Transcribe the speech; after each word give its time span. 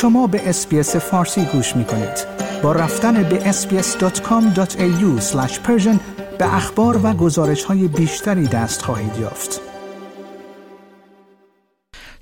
شما 0.00 0.26
به 0.26 0.48
SBS 0.48 0.96
فارسی 0.96 1.44
گوش 1.44 1.76
می 1.76 1.84
کنید. 1.84 2.26
با 2.62 2.72
رفتن 2.72 3.22
به 3.22 3.52
sbs.com.au 3.52 5.22
به 6.38 6.54
اخبار 6.54 7.00
و 7.06 7.12
گزارش 7.12 7.64
های 7.64 7.88
بیشتری 7.88 8.46
دست 8.46 8.82
خواهید 8.82 9.16
یافت. 9.20 9.60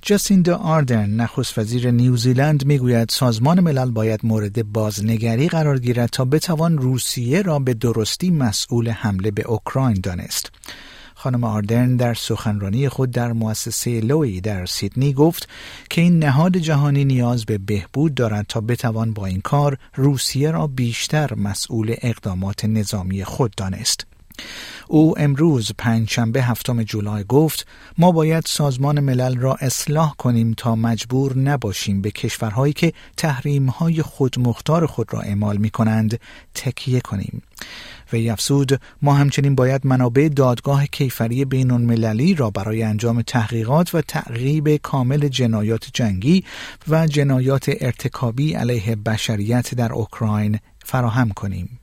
جاسیندا 0.02 0.56
آردرن 0.56 1.10
نخست 1.10 1.58
وزیر 1.58 1.90
نیوزیلند 1.90 2.66
می‌گوید 2.66 3.08
سازمان 3.08 3.60
ملل 3.60 3.90
باید 3.90 4.20
مورد 4.22 4.72
بازنگری 4.72 5.48
قرار 5.48 5.78
گیرد 5.78 6.08
تا 6.08 6.24
بتوان 6.24 6.78
روسیه 6.78 7.42
را 7.42 7.58
به 7.58 7.74
درستی 7.74 8.30
مسئول 8.30 8.88
حمله 8.88 9.30
به 9.30 9.42
اوکراین 9.42 10.00
دانست. 10.02 10.50
خانم 11.20 11.44
آردرن 11.44 11.96
در 11.96 12.14
سخنرانی 12.14 12.88
خود 12.88 13.10
در 13.10 13.32
مؤسسه 13.32 14.00
لوی 14.00 14.40
در 14.40 14.66
سیدنی 14.66 15.12
گفت 15.12 15.48
که 15.90 16.00
این 16.00 16.18
نهاد 16.18 16.56
جهانی 16.56 17.04
نیاز 17.04 17.44
به 17.44 17.58
بهبود 17.58 18.14
دارد 18.14 18.46
تا 18.48 18.60
بتوان 18.60 19.12
با 19.12 19.26
این 19.26 19.40
کار 19.40 19.78
روسیه 19.94 20.50
را 20.50 20.66
بیشتر 20.66 21.34
مسئول 21.34 21.94
اقدامات 22.02 22.64
نظامی 22.64 23.24
خود 23.24 23.54
دانست. 23.56 24.06
او 24.88 25.18
امروز 25.18 25.72
پنجشنبه 25.78 26.42
هفتم 26.42 26.82
جولای 26.82 27.24
گفت 27.28 27.66
ما 27.98 28.12
باید 28.12 28.44
سازمان 28.46 29.00
ملل 29.00 29.36
را 29.36 29.54
اصلاح 29.54 30.14
کنیم 30.14 30.54
تا 30.56 30.76
مجبور 30.76 31.38
نباشیم 31.38 32.00
به 32.02 32.10
کشورهایی 32.10 32.72
که 32.72 32.92
تحریمهای 33.16 34.02
خودمختار 34.02 34.86
خود 34.86 35.14
را 35.14 35.20
اعمال 35.20 35.56
می 35.56 35.70
کنند 35.70 36.20
تکیه 36.54 37.00
کنیم 37.00 37.42
و 38.12 38.16
افزود 38.16 38.80
ما 39.02 39.14
همچنین 39.14 39.54
باید 39.54 39.86
منابع 39.86 40.28
دادگاه 40.28 40.86
کیفری 40.86 41.44
بین 41.44 41.70
المللی 41.70 42.34
را 42.34 42.50
برای 42.50 42.82
انجام 42.82 43.22
تحقیقات 43.22 43.94
و 43.94 44.00
تعقیب 44.00 44.76
کامل 44.76 45.28
جنایات 45.28 45.88
جنگی 45.92 46.44
و 46.88 47.06
جنایات 47.06 47.70
ارتکابی 47.80 48.54
علیه 48.54 48.96
بشریت 48.96 49.74
در 49.74 49.92
اوکراین 49.92 50.58
فراهم 50.84 51.30
کنیم. 51.30 51.78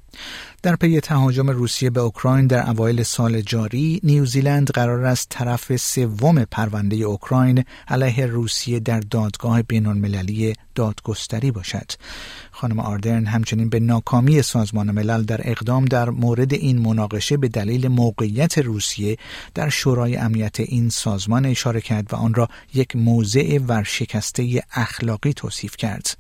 در 0.63 0.75
پی 0.75 0.99
تهاجم 0.99 1.49
روسیه 1.49 1.89
به 1.89 1.99
اوکراین 1.99 2.47
در 2.47 2.69
اوایل 2.69 3.03
سال 3.03 3.41
جاری 3.41 3.99
نیوزیلند 4.03 4.71
قرار 4.71 5.05
است 5.05 5.27
طرف 5.30 5.75
سوم 5.75 6.44
پرونده 6.44 6.95
اوکراین 6.95 7.63
علیه 7.88 8.25
روسیه 8.25 8.80
در 8.80 8.99
دادگاه 8.99 9.61
بین 9.61 9.86
المللی 9.86 10.53
دادگستری 10.75 11.52
باشد. 11.52 11.91
خانم 12.52 12.80
آردرن 12.80 13.25
همچنین 13.25 13.69
به 13.69 13.80
ناکامی 13.80 14.41
سازمان 14.41 14.91
ملل 14.91 15.23
در 15.23 15.41
اقدام 15.43 15.86
در 15.86 16.09
مورد 16.09 16.53
این 16.53 16.80
مناقشه 16.80 17.38
به 17.38 17.47
دلیل 17.47 17.88
موقعیت 17.88 18.58
روسیه 18.58 19.17
در 19.53 19.69
شورای 19.69 20.16
امنیت 20.16 20.59
این 20.59 20.89
سازمان 20.89 21.45
اشاره 21.45 21.81
کرد 21.81 22.13
و 22.13 22.16
آن 22.16 22.33
را 22.33 22.49
یک 22.73 22.95
موضع 22.95 23.59
ورشکسته 23.67 24.63
اخلاقی 24.71 25.33
توصیف 25.33 25.77
کرد. 25.77 26.17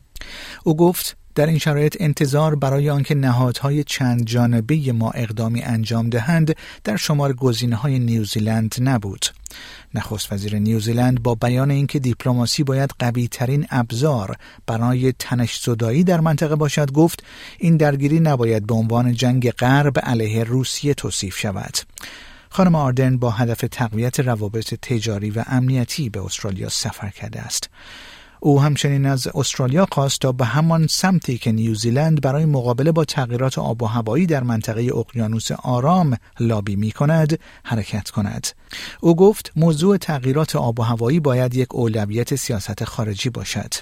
او 0.63 0.75
گفت 0.77 1.17
در 1.35 1.45
این 1.45 1.57
شرایط 1.57 1.97
انتظار 1.99 2.55
برای 2.55 2.89
آنکه 2.89 3.15
نهادهای 3.15 3.83
چند 3.83 4.25
جانبه 4.25 4.93
ما 4.93 5.11
اقدامی 5.11 5.61
انجام 5.61 6.09
دهند 6.09 6.55
در 6.83 6.95
شمار 6.97 7.33
گزینه 7.33 7.75
های 7.75 7.99
نیوزیلند 7.99 8.75
نبود. 8.81 9.25
نخست 9.93 10.33
وزیر 10.33 10.59
نیوزیلند 10.59 11.23
با 11.23 11.35
بیان 11.35 11.71
اینکه 11.71 11.99
دیپلماسی 11.99 12.63
باید 12.63 12.89
قوی 12.99 13.27
ترین 13.27 13.67
ابزار 13.69 14.35
برای 14.67 15.11
تنش 15.19 15.59
زدایی 15.59 16.03
در 16.03 16.19
منطقه 16.19 16.55
باشد 16.55 16.91
گفت 16.91 17.23
این 17.59 17.77
درگیری 17.77 18.19
نباید 18.19 18.67
به 18.67 18.73
عنوان 18.73 19.13
جنگ 19.13 19.51
غرب 19.51 19.99
علیه 19.99 20.43
روسیه 20.43 20.93
توصیف 20.93 21.37
شود. 21.37 21.77
خانم 22.49 22.75
آردن 22.75 23.17
با 23.17 23.31
هدف 23.31 23.65
تقویت 23.71 24.19
روابط 24.19 24.73
تجاری 24.73 25.29
و 25.29 25.43
امنیتی 25.47 26.09
به 26.09 26.25
استرالیا 26.25 26.69
سفر 26.69 27.09
کرده 27.09 27.41
است. 27.41 27.69
او 28.39 28.61
همچنین 28.61 29.05
از 29.05 29.27
استرالیا 29.27 29.87
خواست 29.91 30.19
تا 30.19 30.31
به 30.31 30.45
همان 30.45 30.87
سمتی 30.87 31.37
که 31.37 31.51
نیوزیلند 31.51 32.21
برای 32.21 32.45
مقابله 32.45 32.91
با 32.91 33.05
تغییرات 33.05 33.57
آب 33.59 33.83
و 33.83 33.85
هوایی 33.85 34.25
در 34.25 34.43
منطقه 34.43 34.89
اقیانوس 34.95 35.51
آرام 35.51 36.17
لابی 36.39 36.75
می 36.75 36.91
کند 36.91 37.39
حرکت 37.63 38.09
کند. 38.09 38.47
او 39.01 39.15
گفت 39.15 39.51
موضوع 39.55 39.97
تغییرات 39.97 40.55
آب 40.55 40.79
و 40.79 40.83
هوایی 40.83 41.19
باید 41.19 41.55
یک 41.55 41.75
اولویت 41.75 42.35
سیاست 42.35 42.83
خارجی 42.83 43.29
باشد. 43.29 43.73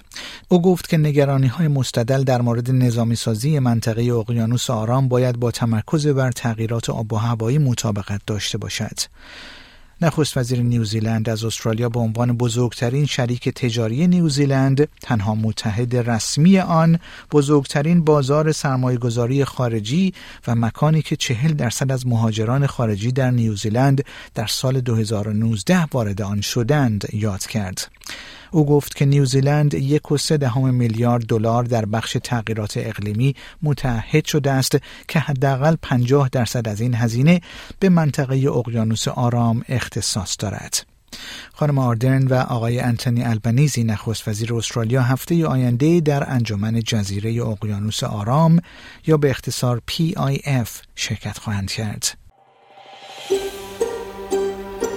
او 0.48 0.62
گفت 0.62 0.90
که 0.90 0.98
نگرانی 0.98 1.48
های 1.48 1.68
مستدل 1.68 2.24
در 2.24 2.42
مورد 2.42 2.72
نظامی 2.72 3.16
سازی 3.16 3.60
منطقه 3.60 4.02
اقیانوس 4.02 4.70
آرام 4.70 5.08
باید 5.08 5.40
با 5.40 5.52
تمرکز 5.52 6.08
بر 6.08 6.32
تغییرات 6.32 6.90
آب 6.90 7.14
و 7.14 7.16
هوایی 7.16 7.58
مطابقت 7.58 8.22
داشته 8.28 8.58
باشد. 8.58 9.00
نخست 10.02 10.38
وزیر 10.38 10.62
نیوزیلند 10.62 11.30
از 11.30 11.44
استرالیا 11.44 11.90
به 11.90 12.00
عنوان 12.00 12.38
بزرگترین 12.38 13.06
شریک 13.06 13.50
تجاری 13.50 14.08
نیوزیلند 14.08 14.88
تنها 15.02 15.36
متحد 15.36 15.96
رسمی 15.96 16.60
آن 16.60 17.00
بزرگترین 17.32 18.04
بازار 18.04 18.52
سرمایهگذاری 18.52 19.46
خارجی 19.46 20.14
و 20.48 20.56
مکانی 20.56 21.02
که 21.02 21.16
چهل 21.16 21.54
درصد 21.54 21.92
از 21.92 22.08
مهاجران 22.08 22.68
خارجی 22.68 23.12
در 23.12 23.32
نیوزیلند 23.32 24.04
در 24.36 24.48
سال 24.48 24.82
2019 24.82 25.86
وارد 25.92 26.22
آن 26.22 26.42
شدند 26.42 27.08
یاد 27.14 27.46
کرد. 27.48 27.88
او 28.54 28.66
گفت 28.66 28.96
که 28.96 29.06
نیوزیلند 29.06 29.74
یک 29.74 30.12
و 30.12 30.18
سه 30.18 30.38
دهم 30.38 30.74
میلیارد 30.74 31.26
دلار 31.26 31.64
در 31.64 31.86
بخش 31.86 32.18
تغییرات 32.24 32.74
اقلیمی 32.78 33.36
متحد 33.62 34.26
شده 34.26 34.52
است 34.52 34.78
که 35.08 35.20
حداقل 35.20 35.76
50 35.82 36.30
درصد 36.30 36.68
از 36.68 36.82
این 36.82 36.96
هزینه 36.96 37.42
به 37.80 37.90
منطقه 37.90 38.36
اقیانوس 38.36 39.08
آرام 39.08 39.64
اختصاص 39.70 40.36
دارد. 40.40 40.86
خانم 41.54 41.78
آردرن 41.78 42.28
و 42.28 42.34
آقای 42.34 42.80
انتونی 42.80 43.24
البنیزی 43.24 43.84
نخست 43.84 44.28
وزیر 44.28 44.54
استرالیا 44.54 45.02
هفته 45.02 45.48
آینده 45.48 46.00
در 46.00 46.30
انجمن 46.30 46.80
جزیره 46.80 47.48
اقیانوس 47.48 48.04
آرام 48.04 48.60
یا 49.08 49.18
به 49.18 49.30
اختصار 49.30 49.82
PIF 49.92 50.70
شرکت 50.96 51.38
خواهند 51.38 51.72
کرد. 51.72 52.23